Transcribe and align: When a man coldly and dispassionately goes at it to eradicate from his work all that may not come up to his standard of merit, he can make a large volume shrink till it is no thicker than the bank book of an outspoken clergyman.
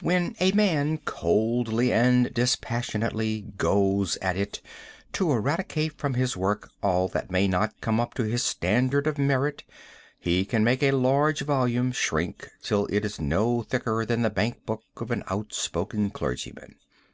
When 0.00 0.34
a 0.40 0.52
man 0.52 0.96
coldly 1.04 1.92
and 1.92 2.32
dispassionately 2.32 3.42
goes 3.58 4.16
at 4.22 4.34
it 4.34 4.62
to 5.12 5.30
eradicate 5.30 5.98
from 5.98 6.14
his 6.14 6.34
work 6.34 6.70
all 6.82 7.08
that 7.08 7.30
may 7.30 7.46
not 7.46 7.82
come 7.82 8.00
up 8.00 8.14
to 8.14 8.22
his 8.22 8.42
standard 8.42 9.06
of 9.06 9.18
merit, 9.18 9.64
he 10.18 10.46
can 10.46 10.64
make 10.64 10.82
a 10.82 10.92
large 10.92 11.42
volume 11.42 11.92
shrink 11.92 12.48
till 12.62 12.86
it 12.86 13.04
is 13.04 13.20
no 13.20 13.60
thicker 13.60 14.06
than 14.06 14.22
the 14.22 14.30
bank 14.30 14.64
book 14.64 14.82
of 14.96 15.10
an 15.10 15.22
outspoken 15.28 16.08
clergyman. 16.08 16.76